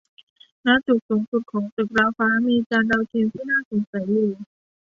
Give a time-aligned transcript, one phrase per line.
[0.65, 4.31] ณ จุดสูงสุดของตึกระฟ้ามีจานดาวเทียมที่น่าสงสัยอยู่